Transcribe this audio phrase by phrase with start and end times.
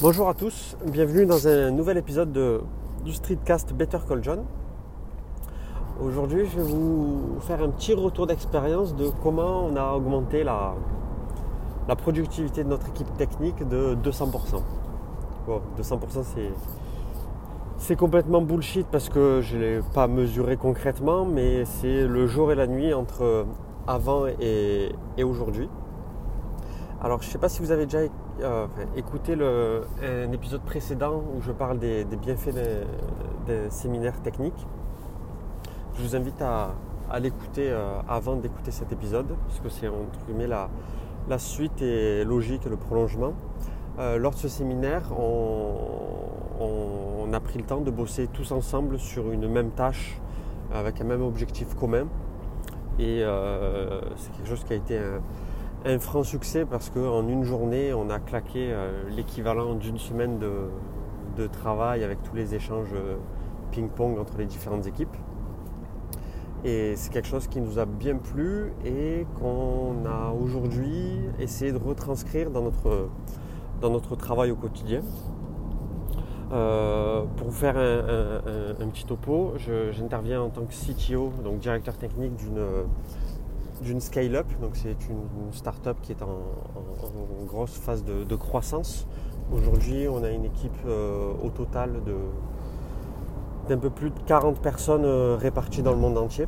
[0.00, 2.60] Bonjour à tous, bienvenue dans un nouvel épisode de,
[3.04, 4.44] du streetcast Better Call John.
[6.00, 10.76] Aujourd'hui, je vais vous faire un petit retour d'expérience de comment on a augmenté la,
[11.96, 14.62] productivité de notre équipe technique de 200%.
[15.48, 15.98] Bon, 200%
[17.78, 22.52] c'est, complètement bullshit parce que je ne l'ai pas mesuré concrètement, mais c'est le jour
[22.52, 23.46] et la nuit entre
[23.88, 25.68] avant et, et aujourd'hui.
[27.00, 28.04] Alors je ne sais pas si vous avez déjà
[28.40, 32.54] euh, écouté le, un épisode précédent où je parle des, bienfaits
[33.46, 34.66] des, séminaires techniques.
[35.96, 36.74] Je vous invite à,
[37.18, 40.68] l'écouter euh, avant d'écouter cet épisode, parce que c'est entre guillemets la,
[41.28, 43.32] la, suite et logique le prolongement.
[43.98, 49.30] Euh, lors de ce séminaire, on, a pris le temps de bosser tous ensemble sur
[49.30, 50.18] une même tâche
[50.72, 52.06] avec un même objectif commun.
[52.98, 53.22] Et
[54.16, 54.98] c'est quelque chose qui a été
[55.84, 60.68] un franc succès parce qu'en une journée, on a claqué euh, l'équivalent d'une semaine de,
[61.52, 63.14] travail avec tous les échanges euh,
[63.70, 65.16] ping-pong entre les différentes équipes.
[66.64, 71.78] Et c'est quelque chose qui nous a bien plu et qu'on a aujourd'hui essayé de
[71.78, 75.02] retranscrire dans notre, travail au quotidien.
[76.50, 79.52] Euh, pour vous faire un, petit topo,
[79.92, 82.58] j'interviens en tant que CTO, donc directeur technique d'une
[83.82, 84.46] d'une scale-up.
[84.60, 86.38] Donc c'est une, start-up qui est en,
[87.46, 89.06] grosse phase de, croissance.
[89.52, 92.14] Aujourd'hui, on a une équipe euh, au total de
[93.68, 96.46] d'un peu plus de 40 personnes euh, réparties dans le monde entier.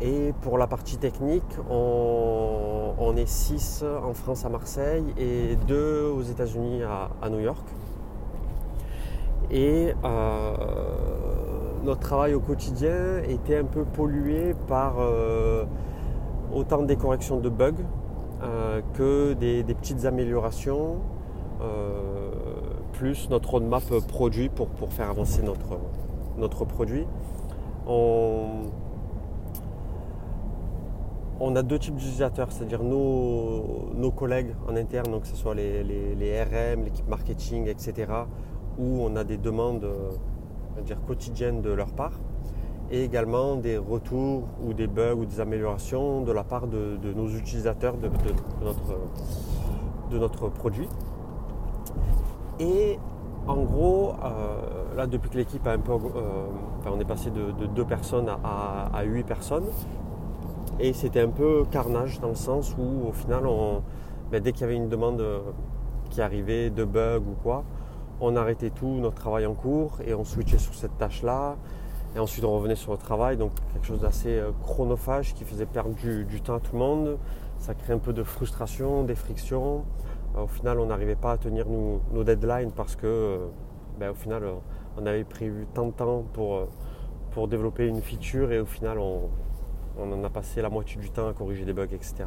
[0.00, 6.22] Et pour la partie technique, on, est 6 en France à Marseille et 2 aux
[6.22, 7.66] États-Unis à, New York.
[9.50, 10.52] Et euh,
[11.84, 14.94] notre travail au quotidien était un peu pollué par
[16.52, 17.84] autant des corrections de bugs
[18.42, 20.96] euh, que des, petites améliorations,
[21.60, 22.30] euh,
[22.92, 25.78] plus notre roadmap produit pour, pour faire avancer notre,
[26.36, 27.06] notre produit.
[27.86, 28.66] On,
[31.56, 35.82] a deux types d'utilisateurs, c'est-à-dire nos, nos, collègues en interne, donc que ce soit les,
[35.82, 38.12] les, RM, l'équipe marketing, etc.,
[38.78, 39.88] où on a des demandes
[40.84, 42.20] dire, quotidiennes de leur part
[42.90, 47.28] et également des retours ou des bugs ou des améliorations de la part de, nos
[47.28, 48.08] utilisateurs de,
[48.62, 48.98] notre,
[50.10, 50.88] de, notre, produit.
[52.60, 52.98] Et
[53.46, 55.96] en gros, euh, là depuis que l'équipe a un peu, euh,
[56.78, 59.66] enfin, on est passé de, deux personnes à, huit personnes,
[60.80, 63.42] et c'était un peu carnage dans le sens où au final,
[64.30, 65.22] ben, dès qu'il y avait une demande
[66.10, 67.64] qui arrivait de bug ou quoi,
[68.20, 71.56] on arrêtait tout notre travail en cours et on switchait sur cette tâche-là.
[72.18, 75.66] Et ensuite, on revenait sur le travail, donc quelque chose d'assez euh, chronophage qui faisait
[75.66, 77.16] perdre du, temps à tout le monde.
[77.58, 79.84] Ça crée un peu de frustration, des frictions.
[80.36, 83.46] Euh, au final, on n'arrivait pas à tenir nos deadlines parce que, euh,
[84.00, 84.42] ben, au final,
[85.00, 86.66] on avait prévu tant de temps pour,
[87.30, 89.30] pour développer une feature et au final, on,
[89.96, 92.24] on en a passé la moitié du temps à corriger des bugs, etc.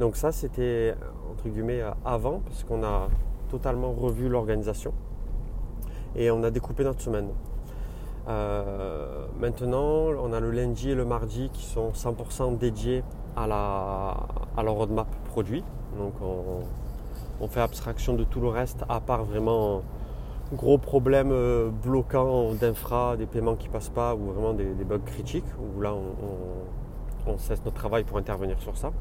[0.00, 0.96] Donc ça, c'était
[1.30, 3.06] entre guillemets avant parce qu'on a
[3.48, 4.92] totalement revu l'organisation
[6.16, 7.28] et on a découpé notre semaine.
[8.28, 13.02] Euh, maintenant, on a le lundi et le mardi qui sont 100% dédiés
[13.36, 14.16] à la,
[14.56, 15.64] à roadmap produit.
[15.98, 16.14] Donc
[17.40, 19.82] on, fait abstraction de tout le reste, à part vraiment
[20.54, 25.44] gros problèmes euh, bloquants d'infra, des paiements qui passent pas, ou vraiment des, bugs critiques,
[25.58, 25.92] où là
[27.26, 28.92] on, cesse notre travail pour intervenir sur ça.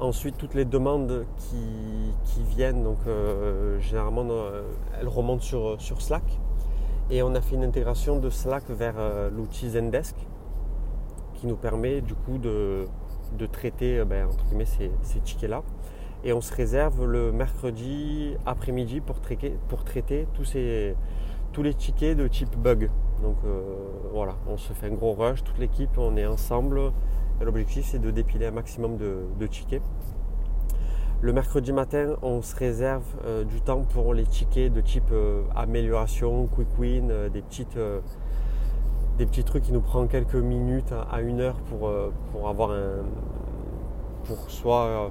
[0.00, 4.26] Ensuite, toutes les demandes qui, viennent, donc euh, généralement
[5.00, 6.38] elles remontent sur, sur Slack.
[7.10, 10.14] Et on a fait une intégration de Slack vers euh, l'outil Zendesk
[11.34, 12.86] qui nous permet du coup de,
[13.50, 15.62] traiter euh, ben, entre guillemets, ces, tickets-là.
[16.22, 19.16] Et on se réserve le mercredi après-midi pour,
[19.68, 20.96] pour, traiter tous, ces,
[21.52, 22.90] tous les tickets de type bug.
[23.22, 23.62] Donc euh,
[24.12, 26.92] voilà, on se fait un gros rush, toute l'équipe, on est ensemble.
[27.40, 29.82] L'objectif c'est de dépiler un maximum de tickets.
[31.20, 35.42] Le mercredi matin, on se réserve euh, du temps pour les tickets de type euh,
[35.56, 37.76] amélioration, quick win, euh, des, petites,
[39.18, 41.90] des petits trucs qui nous prennent quelques minutes à, une heure pour,
[42.30, 43.02] pour avoir un.
[44.26, 45.10] pour soit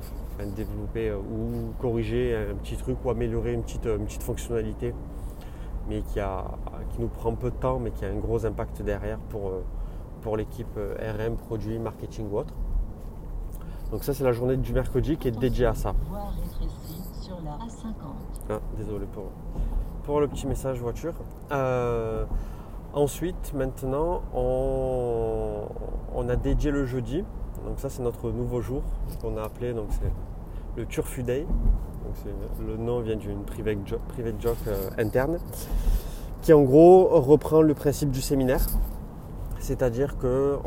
[0.56, 4.94] développer ou corriger un petit truc ou améliorer une petite, une petite fonctionnalité,
[5.90, 6.46] mais qui, a,
[6.92, 9.52] qui nous prend peu de temps, mais qui a un gros impact derrière pour,
[10.22, 12.54] pour l'équipe RM, produit, marketing ou autre.
[13.92, 15.94] Donc ça c'est la journée du mercredi qui est dédiée à ça.
[18.50, 19.26] Ah, désolé pour,
[20.04, 21.14] pour le petit message voiture.
[21.52, 22.26] Euh,
[22.94, 27.24] ensuite, maintenant, on, a dédié le jeudi.
[27.66, 28.82] Donc ça c'est notre nouveau jour
[29.22, 29.74] qu'on a appelé.
[29.74, 30.12] Donc c'est
[30.76, 31.46] le Turfu Day.
[32.66, 34.02] le nom vient d'une private joke,
[34.40, 34.58] joke
[34.98, 35.38] interne
[36.42, 38.66] qui en gros reprend le principe du séminaire.
[39.60, 40.58] C'est-à-dire que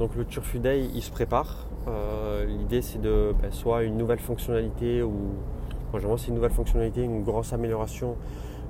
[0.00, 1.68] donc le Turfu Day il se prépare.
[2.46, 5.12] L'idée c'est de ben, soit une nouvelle fonctionnalité ou
[5.92, 8.16] moi c'est une nouvelle fonctionnalité, une grosse amélioration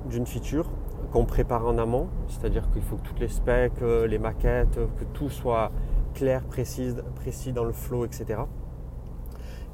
[0.07, 0.69] d'une feature
[1.13, 5.05] qu'on prépare en amont, c'est-à-dire qu'il faut que toutes les specs, euh, les maquettes, que
[5.13, 5.73] tout soit
[6.15, 8.41] clair, précis, précis dans le flow, etc.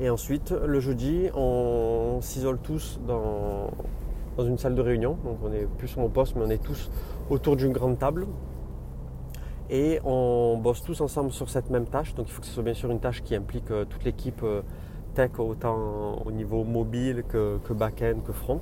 [0.00, 3.70] Et ensuite, le jeudi, on s'isole tous dans,
[4.36, 5.18] dans une salle de réunion.
[5.24, 6.90] Donc on est plus sur mon poste, mais on est tous
[7.30, 8.26] autour d'une grande table.
[9.68, 12.14] Et on bosse tous ensemble sur cette même tâche.
[12.14, 14.42] Donc il faut que ce soit bien sûr une tâche qui implique euh, toute l'équipe
[14.42, 14.62] euh,
[15.14, 18.60] tech, autant au niveau mobile que, back-end, que front.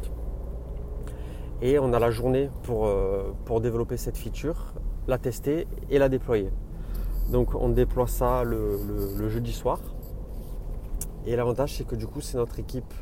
[1.61, 4.75] Et on a la journée pour, euh, pour développer cette feature,
[5.06, 6.51] la tester et la déployer.
[7.31, 9.81] Donc on déploie ça le, jeudi soir.
[11.27, 12.93] Et l'avantage c'est que du coup c'est notre équipe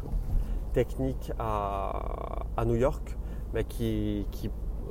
[0.72, 3.16] technique à, New York
[3.52, 4.26] mais qui,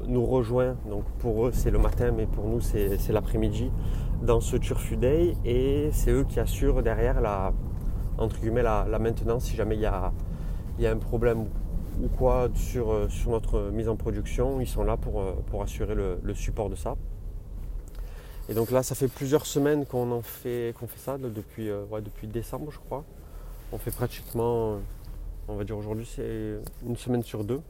[0.07, 0.75] nous rejoint.
[0.89, 3.71] Donc pour eux c'est le matin mais pour nous c'est l'après-midi
[4.21, 7.53] dans ce Turfu Day et c'est eux qui assurent derrière la,
[8.17, 10.11] entre guillemets, la, maintenance si jamais il y a,
[10.79, 11.47] y a un problème
[12.01, 15.61] ou quoi sur, euh, sur notre mise en production, ils sont là pour, euh, pour
[15.61, 16.95] assurer le, support de ça.
[18.49, 21.85] Et donc là, ça fait plusieurs semaines qu'on en fait, qu'on fait ça, depuis, euh,
[22.03, 23.03] depuis décembre, je crois.
[23.71, 24.79] On fait pratiquement,
[25.47, 27.61] on va dire aujourd'hui, c'est une semaine sur deux.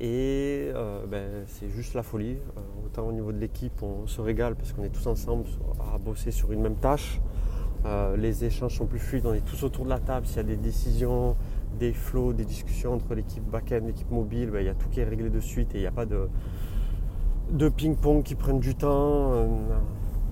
[0.00, 0.70] Et
[1.08, 2.36] ben, c'est juste la folie.
[2.84, 5.44] autant au niveau de l'équipe, on se régale parce qu'on est tous ensemble
[5.92, 7.20] à bosser sur une même tâche.
[8.16, 10.26] les échanges sont plus fluides, on est tous autour de la table.
[10.26, 11.36] S'il y a des décisions,
[11.78, 15.00] des flots, des discussions entre l'équipe back-end, l'équipe mobile, ben, il y a tout qui
[15.00, 19.32] est réglé de suite et il n'y a pas de, ping-pong qui prennent du temps
[19.32, 19.46] euh,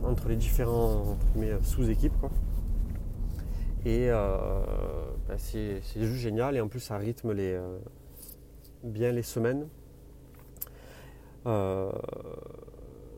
[0.04, 1.16] entre les différents
[1.62, 2.12] sous-équipes.
[3.84, 4.64] Et euh,
[5.28, 7.78] ben, c'est juste génial et en plus ça rythme les, euh,
[8.84, 9.66] bien les semaines.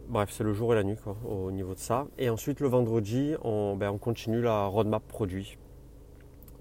[0.09, 0.97] bref, c'est le jour et la nuit
[1.29, 2.07] au niveau de ça.
[2.19, 5.59] Et ensuite le vendredi, on, ben, on continue la roadmap produit.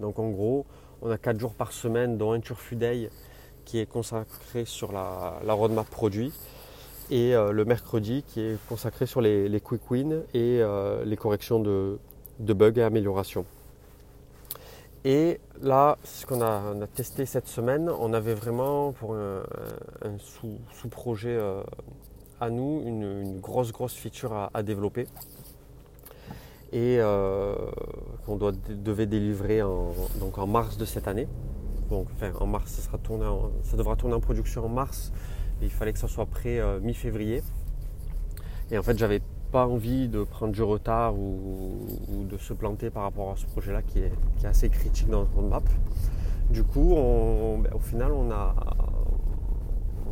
[0.00, 0.66] Donc en gros,
[1.02, 3.10] on a 4 jours par semaine, dont un Turfu Day
[3.64, 6.32] qui est consacré sur la, roadmap produit.
[7.10, 11.60] Et euh, le mercredi qui est consacré sur les, quick wins et euh, les corrections
[11.60, 11.98] de,
[12.38, 13.44] bugs et améliorations.
[15.08, 19.44] Et là, ce qu'on a, testé cette semaine, on avait vraiment pour un,
[20.18, 21.62] sous-projet euh,
[22.40, 25.06] à nous une, grosse grosse feature à développer
[26.72, 27.54] et euh,
[28.26, 31.28] qu'on devait délivrer en, donc en mars de cette année.
[31.88, 35.12] Donc, enfin, en mars, ça, devra tourner en production en mars.
[35.62, 37.44] il fallait que ça soit prêt euh, mi-février.
[38.72, 39.22] Et en fait, j'avais
[39.64, 41.78] envie de prendre du retard ou,
[42.28, 44.12] de se planter par rapport à ce projet-là qui est,
[44.44, 45.64] assez critique dans notre roadmap.
[46.50, 48.54] Du coup, ben, au final, on a,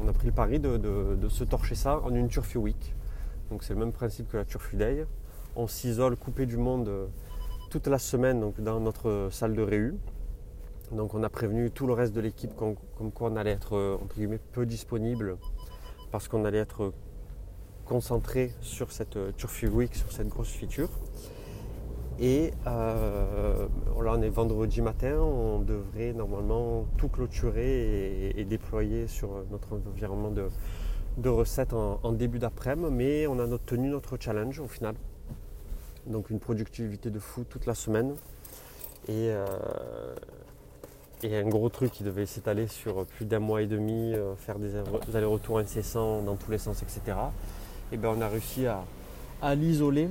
[0.02, 2.94] on a pris le pari de, de se torcher ça en une Turfu Week.
[3.50, 5.04] Donc c'est le même principe que la Turfu Day
[5.56, 7.06] on s'isole coupé du monde euh,
[7.70, 9.96] toute la semaine donc dans notre salle de réu.
[10.92, 12.76] Donc on a prévenu tout le reste de l'équipe comme,
[13.12, 15.38] quoi on allait être euh, entre guillemets peu disponible
[16.10, 16.92] parce qu'on allait être
[17.84, 20.88] concentré sur cette euh, Turfu Week, sur cette grosse feature.
[22.20, 23.66] Et là
[23.96, 31.28] on est vendredi matin, on devrait normalement tout clôturer et, déployer sur notre environnement de,
[31.28, 34.94] recettes en, début d'après-midi, mais on a tenu notre challenge au final
[36.06, 38.14] donc une productivité de fou toute la semaine.
[39.08, 39.44] Et, euh,
[41.24, 44.76] un gros truc qui devait s'étaler sur plus d'un mois et demi, euh, faire des,
[45.14, 47.16] allers-retours incessants dans tous les sens, etc.
[47.92, 50.08] Et bien on a réussi à, l'isoler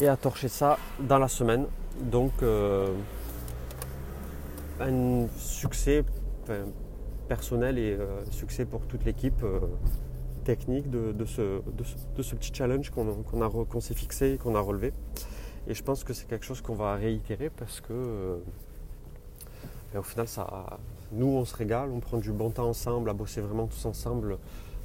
[0.00, 1.66] et à torcher ça dans la semaine.
[2.00, 2.88] Donc euh,
[4.80, 6.04] un succès
[7.28, 7.96] personnel et
[8.30, 9.42] succès pour toute l'équipe
[10.44, 11.60] technique de, ce,
[12.34, 14.92] petit challenge qu'on s'est fixé, qu'on a relevé.
[15.66, 18.36] Et je pense que c'est quelque chose qu'on va réitérer parce que euh,
[19.92, 20.78] ben, au final, ça,
[21.12, 24.38] nous, on se régale, on prend du bon temps ensemble, à bosser vraiment tous ensemble.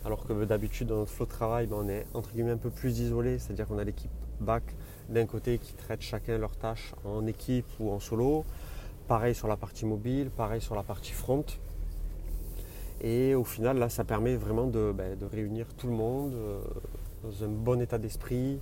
[0.05, 2.69] Alors que d'habitude, dans notre flow de travail, ben, on est entre guillemets un peu
[2.69, 4.63] plus isolé, c'est-à-dire qu'on a l'équipe back
[5.09, 8.45] d'un côté qui traite chacun leur tâche en équipe ou en solo.
[9.07, 11.45] Pareil sur la partie mobile, pareil sur la partie front.
[13.01, 16.59] Et au final, là, ça permet vraiment de, ben, réunir tout le monde euh,
[17.23, 18.59] dans un bon état d'esprit,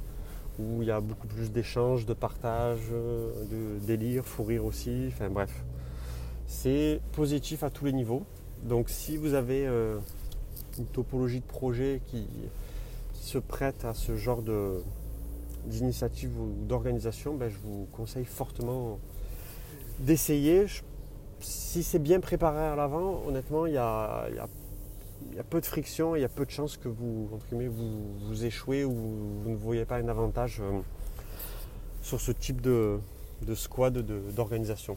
[0.60, 5.06] où il y a beaucoup plus d'échanges, de partage, de délire, fou rire aussi.
[5.08, 5.64] Enfin bref,
[6.48, 8.24] c'est positif à tous les niveaux.
[8.64, 9.98] Donc si vous avez euh,
[10.78, 12.28] une topologie de projet qui,
[13.14, 14.82] se prête à ce genre de,
[15.66, 19.00] d'initiative ou d'organisation, ben, je vous conseille fortement
[20.00, 20.66] d'essayer.
[21.42, 24.28] Si c'est bien préparé à l'avant, honnêtement, il y a,
[25.50, 29.50] peu de friction il y a peu de chances que vous, vous, échouez ou vous
[29.50, 30.80] ne voyez pas un avantage euh,
[32.02, 33.00] sur ce type de,
[33.56, 33.98] squad
[34.34, 34.96] d'organisation.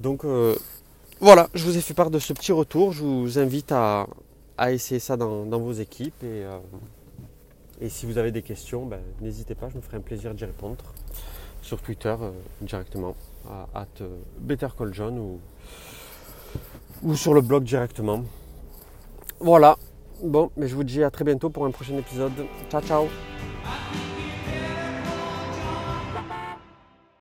[0.00, 0.54] Donc euh,
[1.20, 2.92] voilà, je vous ai fait part de ce petit retour.
[2.92, 4.06] Je vous invite à,
[4.68, 6.22] essayer ça dans, vos équipes.
[6.22, 6.58] Et, euh,
[7.80, 10.44] et, si vous avez des questions, ben, n'hésitez pas, je me ferai un plaisir d'y
[10.44, 10.84] répondre
[11.62, 12.30] sur Twitter euh,
[12.60, 13.16] directement
[13.48, 14.04] à, at
[14.38, 15.40] BetterCallJohn ou,
[17.02, 18.24] ou sur le blog directement.
[19.40, 19.76] Voilà.
[20.22, 22.32] Bon, mais je vous dis à très bientôt pour un prochain épisode.
[22.70, 23.33] Ciao ciao